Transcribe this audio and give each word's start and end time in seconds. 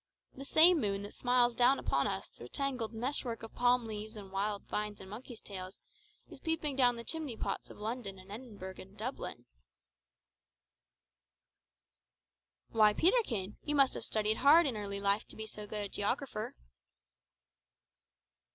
The 0.33 0.45
same 0.45 0.81
moon 0.81 1.03
that 1.03 1.13
smiles 1.13 1.53
down 1.53 1.77
upon 1.77 2.07
us 2.07 2.27
through 2.27 2.47
a 2.47 2.49
tangled 2.49 2.91
mesh 2.91 3.23
work 3.23 3.43
of 3.43 3.53
palm 3.53 3.85
leaves 3.85 4.15
and 4.15 4.31
wild 4.31 4.63
vines 4.63 4.99
and 4.99 5.07
monkeys' 5.07 5.41
tails, 5.41 5.79
is 6.27 6.39
peeping 6.39 6.75
down 6.75 6.95
the 6.95 7.03
chimney 7.03 7.37
pots 7.37 7.69
of 7.69 7.77
London 7.77 8.17
and 8.17 8.31
Edinburgh 8.31 8.79
and 8.79 8.97
Dublin!" 8.97 9.45
"Why, 12.71 12.93
Peterkin, 12.93 13.57
you 13.63 13.75
must 13.75 13.93
have 13.93 14.03
studied 14.03 14.37
hard 14.37 14.65
in 14.65 14.75
early 14.75 14.99
life 14.99 15.25
to 15.25 15.35
be 15.35 15.45
so 15.45 15.67
good 15.67 15.83
a 15.83 15.87
geographer." 15.89 16.55